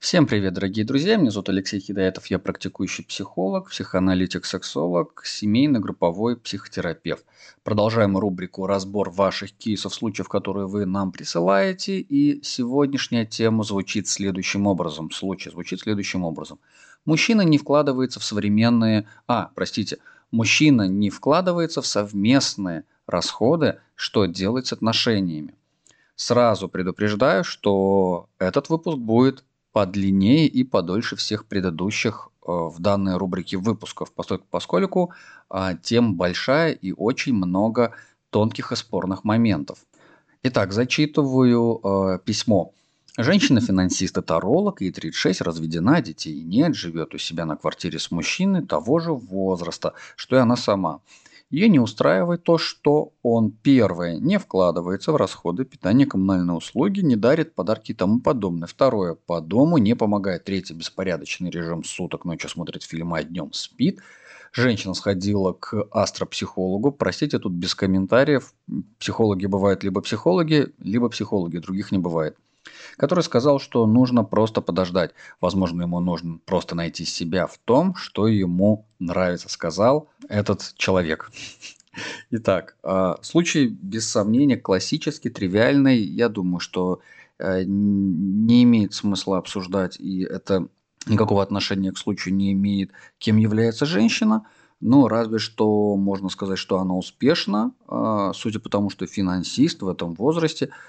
Всем 0.00 0.26
привет, 0.26 0.54
дорогие 0.54 0.86
друзья! 0.86 1.16
Меня 1.16 1.30
зовут 1.30 1.50
Алексей 1.50 1.78
Хидаятов, 1.78 2.28
я 2.28 2.38
практикующий 2.38 3.04
психолог, 3.04 3.68
психоаналитик, 3.68 4.46
сексолог, 4.46 5.20
семейный 5.26 5.78
групповой 5.78 6.38
психотерапевт. 6.38 7.26
Продолжаем 7.64 8.16
рубрику 8.16 8.66
«Разбор 8.66 9.10
ваших 9.10 9.52
кейсов, 9.52 9.92
случаев, 9.94 10.26
которые 10.26 10.66
вы 10.66 10.86
нам 10.86 11.12
присылаете». 11.12 11.98
И 12.00 12.42
сегодняшняя 12.42 13.26
тема 13.26 13.62
звучит 13.62 14.08
следующим 14.08 14.66
образом. 14.66 15.10
Случай 15.10 15.50
звучит 15.50 15.80
следующим 15.80 16.24
образом. 16.24 16.60
Мужчина 17.04 17.42
не 17.42 17.58
вкладывается 17.58 18.20
в 18.20 18.24
современные... 18.24 19.06
А, 19.28 19.50
простите. 19.54 19.98
Мужчина 20.30 20.88
не 20.88 21.10
вкладывается 21.10 21.82
в 21.82 21.86
совместные 21.86 22.84
расходы, 23.06 23.80
что 23.96 24.24
делать 24.24 24.66
с 24.66 24.72
отношениями. 24.72 25.54
Сразу 26.16 26.70
предупреждаю, 26.70 27.44
что 27.44 28.30
этот 28.38 28.70
выпуск 28.70 28.96
будет 28.96 29.44
подлиннее 29.72 30.46
и 30.46 30.64
подольше 30.64 31.16
всех 31.16 31.46
предыдущих 31.46 32.30
э, 32.42 32.50
в 32.50 32.76
данной 32.78 33.16
рубрике 33.16 33.56
выпусков, 33.56 34.12
поскольку 34.50 35.12
а, 35.48 35.74
тем 35.74 36.16
большая 36.16 36.72
и 36.72 36.92
очень 36.92 37.34
много 37.34 37.94
тонких 38.30 38.72
и 38.72 38.76
спорных 38.76 39.24
моментов. 39.24 39.78
Итак, 40.42 40.72
зачитываю 40.72 41.80
э, 41.82 42.18
письмо. 42.24 42.72
Женщина-финансист 43.18 44.16
и 44.16 44.22
таролог, 44.22 44.80
ей 44.80 44.92
36, 44.92 45.42
разведена, 45.42 46.00
детей 46.00 46.42
нет, 46.42 46.74
живет 46.74 47.14
у 47.14 47.18
себя 47.18 47.44
на 47.44 47.56
квартире 47.56 47.98
с 47.98 48.10
мужчиной 48.10 48.64
того 48.64 49.00
же 49.00 49.12
возраста, 49.12 49.94
что 50.16 50.36
и 50.36 50.38
она 50.38 50.56
сама. 50.56 51.00
Ее 51.50 51.68
не 51.68 51.80
устраивает 51.80 52.44
то, 52.44 52.58
что 52.58 53.12
он, 53.22 53.50
первое, 53.50 54.18
не 54.18 54.38
вкладывается 54.38 55.10
в 55.10 55.16
расходы 55.16 55.64
питания, 55.64 56.06
коммунальные 56.06 56.56
услуги, 56.56 57.00
не 57.00 57.16
дарит 57.16 57.56
подарки 57.56 57.90
и 57.90 57.94
тому 57.94 58.20
подобное. 58.20 58.68
Второе, 58.68 59.14
по 59.14 59.40
дому 59.40 59.78
не 59.78 59.96
помогает. 59.96 60.44
Третье, 60.44 60.74
беспорядочный 60.74 61.50
режим 61.50 61.82
суток, 61.82 62.24
ночью 62.24 62.48
смотрит 62.48 62.84
фильмы, 62.84 63.18
а 63.18 63.24
днем 63.24 63.52
спит. 63.52 63.98
Женщина 64.52 64.94
сходила 64.94 65.52
к 65.52 65.88
астропсихологу. 65.90 66.92
Простите, 66.92 67.40
тут 67.40 67.52
без 67.52 67.74
комментариев. 67.74 68.54
Психологи 69.00 69.46
бывают 69.46 69.82
либо 69.82 70.00
психологи, 70.02 70.68
либо 70.78 71.08
психологи, 71.08 71.58
других 71.58 71.90
не 71.90 71.98
бывает 71.98 72.36
который 73.00 73.22
сказал, 73.22 73.58
что 73.58 73.86
нужно 73.86 74.24
просто 74.24 74.60
подождать. 74.60 75.12
Возможно, 75.40 75.84
ему 75.84 76.00
нужно 76.00 76.38
просто 76.44 76.74
найти 76.74 77.06
себя 77.06 77.46
в 77.46 77.56
том, 77.56 77.94
что 77.94 78.26
ему 78.26 78.84
нравится, 78.98 79.48
сказал 79.48 80.10
этот 80.28 80.74
человек. 80.76 81.32
Итак, 82.30 82.76
а, 82.82 83.16
случай, 83.22 83.68
без 83.68 84.06
сомнения, 84.06 84.58
классический, 84.58 85.30
тривиальный. 85.30 85.96
Я 85.96 86.28
думаю, 86.28 86.60
что 86.60 87.00
э, 87.38 87.62
не 87.64 88.64
имеет 88.64 88.92
смысла 88.92 89.38
обсуждать, 89.38 89.98
и 89.98 90.20
это 90.20 90.68
никакого 91.06 91.42
отношения 91.42 91.92
к 91.92 91.96
случаю 91.96 92.34
не 92.34 92.52
имеет, 92.52 92.90
кем 93.16 93.38
является 93.38 93.86
женщина. 93.86 94.44
Но 94.82 95.08
разве 95.08 95.38
что 95.38 95.96
можно 95.96 96.28
сказать, 96.28 96.58
что 96.58 96.78
она 96.78 96.94
успешна, 96.94 97.72
а, 97.88 98.34
судя 98.34 98.60
по 98.60 98.68
тому, 98.68 98.90
что 98.90 99.06
финансист 99.06 99.80
в 99.80 99.88
этом 99.88 100.12
возрасте– 100.12 100.68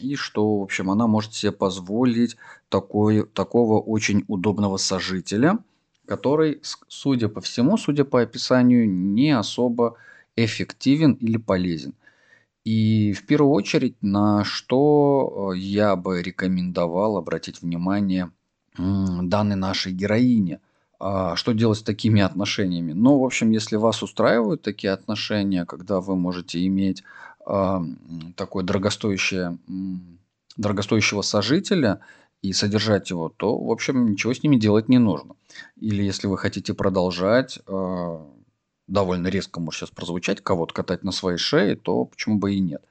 и 0.00 0.14
что, 0.16 0.58
в 0.58 0.62
общем, 0.62 0.90
она 0.90 1.06
может 1.06 1.34
себе 1.34 1.52
позволить 1.52 2.36
такой, 2.68 3.24
такого 3.26 3.80
очень 3.80 4.24
удобного 4.28 4.76
сожителя, 4.76 5.58
который, 6.06 6.60
судя 6.88 7.28
по 7.28 7.40
всему, 7.40 7.76
судя 7.76 8.04
по 8.04 8.20
описанию, 8.20 8.88
не 8.88 9.30
особо 9.30 9.96
эффективен 10.36 11.12
или 11.14 11.36
полезен. 11.36 11.94
И 12.64 13.12
в 13.12 13.26
первую 13.26 13.52
очередь, 13.52 13.96
на 14.02 14.44
что 14.44 15.52
э, 15.54 15.58
я 15.58 15.96
бы 15.96 16.22
рекомендовал 16.22 17.16
обратить 17.16 17.62
внимание 17.62 18.30
данной 18.76 19.56
нашей 19.56 19.92
героине. 19.92 20.60
А 21.00 21.36
что 21.36 21.52
делать 21.52 21.78
с 21.78 21.82
такими 21.82 22.20
отношениями? 22.20 22.92
Ну, 22.92 23.18
в 23.18 23.24
общем, 23.24 23.50
если 23.50 23.76
вас 23.76 24.02
устраивают 24.02 24.62
такие 24.62 24.92
отношения, 24.92 25.64
когда 25.64 26.00
вы 26.00 26.16
можете 26.16 26.64
иметь 26.66 27.02
такое 28.36 28.64
дорогостоящее, 28.64 29.58
дорогостоящего 30.56 31.22
сожителя 31.22 32.00
и 32.42 32.52
содержать 32.52 33.10
его, 33.10 33.28
то, 33.28 33.58
в 33.58 33.70
общем, 33.70 34.10
ничего 34.10 34.34
с 34.34 34.42
ними 34.42 34.56
делать 34.56 34.88
не 34.88 34.98
нужно. 34.98 35.34
Или 35.76 36.02
если 36.02 36.26
вы 36.26 36.38
хотите 36.38 36.74
продолжать, 36.74 37.58
а, 37.66 38.24
довольно 38.86 39.28
резко 39.28 39.60
может 39.60 39.80
сейчас 39.80 39.90
прозвучать, 39.90 40.40
кого-то 40.40 40.74
катать 40.74 41.02
на 41.04 41.12
своей 41.12 41.38
шее, 41.38 41.74
то 41.76 42.04
почему 42.04 42.38
бы 42.38 42.54
и 42.54 42.60
нет. 42.60 42.84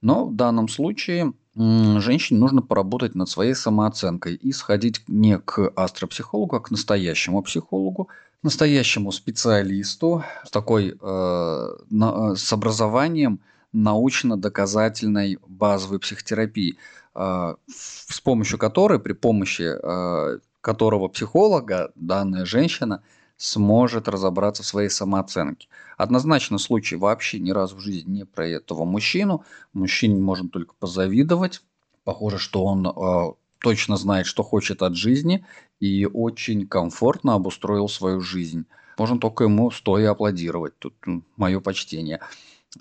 Но 0.00 0.26
в 0.26 0.34
данном 0.34 0.68
случае 0.68 1.32
женщине 1.54 2.40
нужно 2.40 2.62
поработать 2.62 3.14
над 3.14 3.28
своей 3.28 3.54
самооценкой 3.54 4.34
и 4.34 4.52
сходить 4.52 5.02
не 5.06 5.38
к 5.38 5.72
астропсихологу, 5.76 6.56
а 6.56 6.60
к 6.60 6.70
настоящему 6.70 7.42
психологу, 7.42 8.08
настоящему 8.42 9.12
специалисту 9.12 10.24
с 10.44 10.50
такой 10.50 10.96
э, 11.00 11.68
на, 11.90 12.34
с 12.34 12.52
образованием, 12.52 13.40
научно-доказательной 13.72 15.38
базовой 15.46 15.98
психотерапии, 15.98 16.78
а, 17.14 17.56
с 17.68 18.20
помощью 18.20 18.58
которой, 18.58 18.98
при 18.98 19.12
помощи 19.12 19.62
а, 19.62 20.38
которого 20.60 21.08
психолога 21.08 21.92
данная 21.94 22.44
женщина 22.44 23.02
сможет 23.36 24.08
разобраться 24.08 24.62
в 24.62 24.66
своей 24.66 24.88
самооценке. 24.88 25.68
Однозначно 25.96 26.58
случай 26.58 26.96
вообще 26.96 27.40
ни 27.40 27.50
разу 27.50 27.76
в 27.76 27.80
жизни 27.80 28.18
не 28.18 28.24
про 28.24 28.46
этого 28.46 28.84
мужчину. 28.84 29.44
Мужчине 29.72 30.20
можно 30.20 30.48
только 30.48 30.74
позавидовать. 30.78 31.62
Похоже, 32.04 32.38
что 32.38 32.64
он 32.64 32.86
э, 32.86 33.32
точно 33.58 33.96
знает, 33.96 34.26
что 34.26 34.42
хочет 34.44 34.82
от 34.82 34.94
жизни 34.94 35.44
и 35.80 36.06
очень 36.06 36.68
комфортно 36.68 37.34
обустроил 37.34 37.88
свою 37.88 38.20
жизнь. 38.20 38.66
Можно 38.98 39.18
только 39.18 39.44
ему 39.44 39.70
стоя 39.70 40.10
аплодировать. 40.10 40.78
Тут 40.78 40.94
мое 41.36 41.60
почтение. 41.60 42.20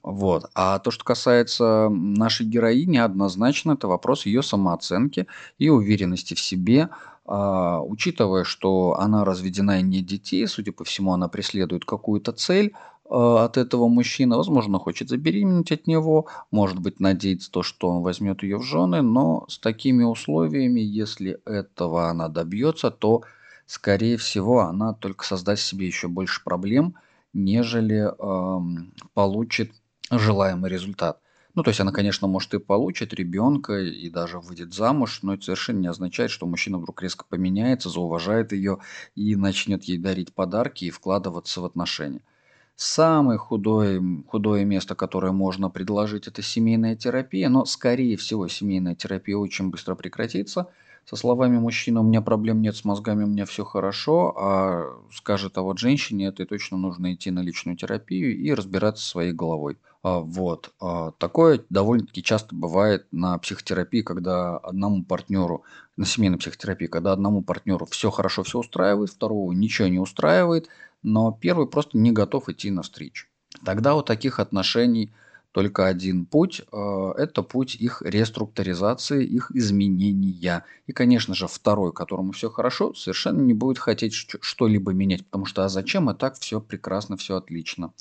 Вот. 0.04 0.46
А 0.56 0.80
то, 0.80 0.90
что 0.92 1.04
касается 1.04 1.90
нашей 1.90 2.46
героини, 2.46 2.98
однозначно 2.98 3.74
это 3.74 3.88
вопрос 3.88 4.26
ее 4.26 4.42
самооценки 4.42 5.28
и 5.58 5.70
уверенности 5.70 6.34
в 6.34 6.40
себе. 6.40 6.90
А, 7.26 7.82
учитывая, 7.82 8.44
что 8.44 8.98
она 9.00 9.26
разведена 9.26 9.80
и 9.80 9.84
не 9.84 10.02
детей, 10.02 10.48
судя 10.48 10.72
по 10.72 10.84
всему, 10.86 11.14
она 11.14 11.28
преследует 11.28 11.86
какую-то 11.86 12.32
цель 12.32 12.74
а, 13.10 13.46
от 13.46 13.58
этого 13.58 13.88
мужчины. 13.90 14.38
Возможно, 14.38 14.80
хочет 14.80 15.10
забеременеть 15.10 15.72
от 15.72 15.88
него, 15.88 16.28
может 16.52 16.80
быть, 16.80 17.00
надеется 17.00 17.52
то, 17.52 17.62
что 17.62 17.90
он 17.90 18.02
возьмет 18.02 18.44
ее 18.44 18.58
в 18.58 18.64
жены, 18.64 19.02
но 19.02 19.46
с 19.50 19.60
такими 19.60 20.04
условиями, 20.04 20.80
если 20.80 21.40
этого 21.46 22.08
она 22.10 22.30
добьется, 22.30 22.92
то, 22.92 23.24
скорее 23.66 24.18
всего, 24.18 24.62
она 24.62 24.94
только 24.94 25.26
создаст 25.26 25.64
себе 25.64 25.86
еще 25.86 26.08
больше 26.08 26.44
проблем, 26.44 26.96
нежели 27.34 28.12
эм, 28.20 28.94
получит 29.14 29.72
желаемый 30.20 30.70
результат. 30.70 31.20
Ну, 31.54 31.64
то 31.64 31.70
есть 31.70 31.82
она, 31.82 31.92
конечно, 31.92 32.28
может 32.28 32.54
и 32.54 32.60
получит 32.60 33.14
ребенка, 33.14 33.74
и 33.80 34.10
даже 34.10 34.40
выйдет 34.40 34.74
замуж, 34.74 35.20
но 35.22 35.34
это 35.34 35.44
совершенно 35.44 35.80
не 35.80 35.88
означает, 35.88 36.32
что 36.32 36.46
мужчина 36.46 36.78
вдруг 36.78 37.02
резко 37.02 37.26
поменяется, 37.28 37.90
зауважает 37.90 38.54
ее 38.54 38.78
и 39.16 39.36
начнет 39.36 39.84
ей 39.84 39.98
дарить 39.98 40.34
подарки 40.34 40.86
и 40.86 40.90
вкладываться 40.92 41.60
в 41.60 41.66
отношения. 41.66 42.22
Самое 42.78 43.38
худое, 43.38 44.02
худое 44.28 44.64
место, 44.64 44.96
которое 44.96 45.34
можно 45.34 45.70
предложить, 45.70 46.28
это 46.28 46.42
семейная 46.42 46.96
терапия, 46.96 47.50
но, 47.50 47.66
скорее 47.66 48.16
всего, 48.16 48.48
семейная 48.48 48.96
терапия 48.96 49.38
очень 49.38 49.70
быстро 49.70 49.96
прекратится– 49.96 50.68
со 51.06 51.16
словами 51.16 51.58
мужчина, 51.58 52.02
у 52.02 52.04
меня 52.04 52.22
проблем 52.22 52.62
нет 52.62 52.76
с 52.76 52.86
мозгами, 52.86 53.24
у 53.24 53.28
меня 53.28 53.46
все 53.46 53.66
хорошо, 53.66 54.34
а 54.38 54.84
скажет, 55.12 55.58
а 55.58 55.62
вот 55.62 55.80
женщине 55.80 56.28
это 56.28 56.46
точно 56.46 56.78
нужно 56.78 57.14
идти 57.14 57.32
на 57.32 57.42
личную 57.42 57.76
терапию 57.76 58.38
и 58.38 58.54
разбираться 58.54 59.04
своей 59.06 59.34
головой. 59.34 59.78
А, 60.04 60.20
вот. 60.20 60.74
А, 60.80 61.12
такое 61.12 61.64
довольно-таки 61.70 62.24
часто 62.24 62.56
бывает 62.56 63.06
на 63.12 63.38
психотерапии, 63.38 64.02
когда 64.02 64.58
одному 64.58 65.04
партнеру, 65.04 65.64
на 65.96 66.06
семейной 66.06 66.40
психотерапии, 66.40 66.88
когда 66.88 67.12
одному 67.12 67.44
партнеру 67.44 67.86
все 67.86 68.10
хорошо, 68.10 68.44
все 68.44 68.60
устраивает, 68.60 69.12
второго 69.12 69.52
ничего 69.52 69.88
не 69.88 70.00
устраивает, 70.00 70.70
но 71.04 71.32
первый 71.32 71.68
просто 71.68 71.98
не 71.98 72.12
готов 72.12 72.50
идти 72.50 72.72
навстречу. 72.72 73.28
Тогда 73.64 73.96
у 73.96 74.02
таких 74.02 74.40
отношений 74.40 75.12
только 75.52 75.86
один 75.86 76.26
путь 76.26 76.62
э,– 76.72 77.14
это 77.18 77.44
путь 77.44 77.76
их 77.76 78.02
реструктуризации, 78.02 79.26
их 79.26 79.52
изменения. 79.52 80.64
И, 80.88 80.94
конечно 80.94 81.36
же, 81.36 81.48
второй, 81.48 81.92
которому 81.92 82.32
все 82.32 82.50
хорошо, 82.50 82.94
совершенно 82.94 83.42
не 83.42 83.54
будет 83.54 83.78
хотеть 83.78 84.14
что-либо 84.14 84.94
менять, 84.94 85.26
потому 85.26 85.46
что 85.46 85.66
а 85.66 85.70
зачем, 85.70 86.10
и 86.10 86.16
так 86.16 86.40
все 86.40 86.62
прекрасно, 86.62 87.18
все 87.18 87.36
отлично. 87.36 87.92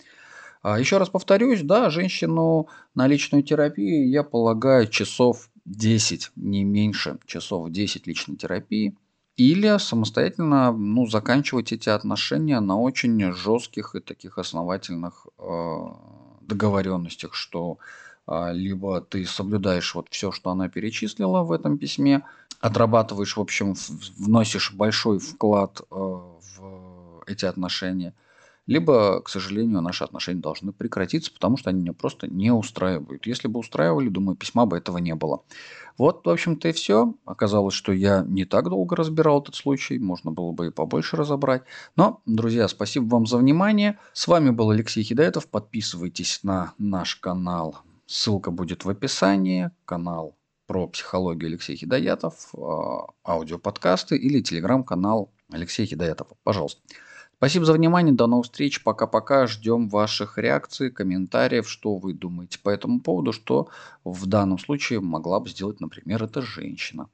А 0.63 0.79
еще 0.79 0.99
раз 0.99 1.09
повторюсь, 1.09 1.63
да, 1.63 1.91
женщину 1.91 2.69
на 2.95 3.07
личную 3.07 3.43
терапию 3.43 4.09
я 4.09 4.23
полагаю 4.23 4.87
часов 4.87 5.51
10, 5.65 6.33
не 6.37 6.65
меньше 6.65 7.19
часов 7.27 7.71
10 7.71 8.07
личной 8.07 8.37
терапии. 8.37 8.97
Или 9.37 9.79
самостоятельно 9.79 10.71
ну, 10.73 11.07
заканчивать 11.07 11.73
эти 11.73 11.89
отношения 11.89 12.61
на 12.61 12.79
очень 12.79 13.33
жестких 13.33 13.95
и 13.95 14.01
таких 14.01 14.37
основательных 14.37 15.27
э, 15.39 15.77
договоренностях, 16.43 17.35
что 17.35 17.79
а, 18.27 18.53
либо 18.53 19.01
ты 19.01 19.25
соблюдаешь 19.25 19.95
вот 19.95 20.09
все, 20.11 20.31
что 20.31 20.51
она 20.51 20.69
перечислила 20.69 21.43
в 21.43 21.53
этом 21.53 21.79
письме, 21.79 22.23
отрабатываешь, 22.61 23.37
в 23.37 23.41
общем, 23.41 23.75
вносишь 24.19 24.73
большой 24.73 25.19
вклад 25.19 25.81
э, 25.81 25.95
в 25.95 27.23
эти 27.27 27.47
отношения, 27.47 28.15
либо, 28.71 29.21
к 29.21 29.29
сожалению, 29.29 29.81
наши 29.81 30.05
отношения 30.05 30.41
должны 30.41 30.71
прекратиться, 30.71 31.33
потому 31.33 31.57
что 31.57 31.71
они 31.71 31.81
меня 31.81 31.93
просто 31.93 32.29
не 32.29 32.53
устраивают. 32.53 33.27
Если 33.27 33.49
бы 33.49 33.59
устраивали, 33.59 34.09
думаю, 34.09 34.37
письма 34.37 34.65
бы 34.65 34.77
этого 34.77 34.99
не 34.99 35.17
было. 35.17 35.43
Вот, 35.99 36.25
в 36.25 36.31
общем-то, 36.31 36.69
и 36.69 36.73
все. 36.73 37.15
Оказалось, 37.25 37.75
что 37.75 37.91
я 37.91 38.25
не 38.29 38.45
так 38.45 38.69
долго 38.69 38.95
разбирал 38.95 39.43
этот 39.43 39.57
случай, 39.57 39.99
можно 39.99 40.31
было 40.31 40.53
бы 40.53 40.69
и 40.69 40.71
побольше 40.71 41.17
разобрать. 41.17 41.63
Но, 41.97 42.23
друзья, 42.27 42.69
спасибо 42.69 43.07
вам 43.07 43.27
за 43.27 43.39
внимание. 43.39 43.99
С 44.13 44.29
вами 44.29 44.51
был 44.51 44.71
Алексей 44.71 45.03
Хидаетов. 45.03 45.49
Подписывайтесь 45.49 46.45
на 46.45 46.73
наш 46.79 47.17
канал. 47.17 47.79
Ссылка 48.07 48.53
будет 48.53 48.85
в 48.85 48.89
описании. 48.89 49.73
Канал 49.85 50.37
про 50.69 50.87
психологию 50.87 51.49
Алексей 51.49 51.75
Хидаятов, 51.75 52.55
а, 52.55 53.09
аудиоподкасты 53.25 54.17
или 54.17 54.41
телеграм-канал 54.41 55.33
Алексей 55.51 55.87
Хидаятов. 55.87 56.29
Пожалуйста. 56.45 56.81
Спасибо 57.41 57.65
за 57.65 57.73
внимание, 57.73 58.13
до 58.13 58.27
новых 58.27 58.45
встреч, 58.45 58.83
пока-пока, 58.83 59.47
ждем 59.47 59.89
ваших 59.89 60.37
реакций, 60.37 60.91
комментариев, 60.91 61.67
что 61.67 61.97
вы 61.97 62.13
думаете 62.13 62.59
по 62.59 62.69
этому 62.69 63.01
поводу, 63.01 63.33
что 63.33 63.71
в 64.05 64.27
данном 64.27 64.59
случае 64.59 65.01
могла 65.01 65.41
бы 65.41 65.49
сделать, 65.49 65.81
например, 65.81 66.23
эта 66.23 66.43
женщина. 66.43 67.09